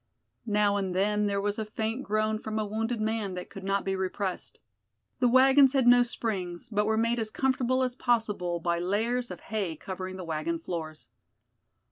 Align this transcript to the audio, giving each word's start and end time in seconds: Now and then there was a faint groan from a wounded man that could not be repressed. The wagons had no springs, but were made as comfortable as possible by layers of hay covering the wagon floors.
Now 0.47 0.77
and 0.77 0.95
then 0.95 1.27
there 1.27 1.39
was 1.39 1.59
a 1.59 1.63
faint 1.63 2.01
groan 2.01 2.39
from 2.39 2.57
a 2.57 2.65
wounded 2.65 2.99
man 2.99 3.35
that 3.35 3.51
could 3.51 3.63
not 3.63 3.85
be 3.85 3.95
repressed. 3.95 4.57
The 5.19 5.27
wagons 5.27 5.73
had 5.73 5.85
no 5.85 6.01
springs, 6.01 6.69
but 6.71 6.87
were 6.87 6.97
made 6.97 7.19
as 7.19 7.29
comfortable 7.29 7.83
as 7.83 7.93
possible 7.93 8.59
by 8.59 8.79
layers 8.79 9.29
of 9.29 9.41
hay 9.41 9.75
covering 9.75 10.15
the 10.17 10.25
wagon 10.25 10.57
floors. 10.57 11.09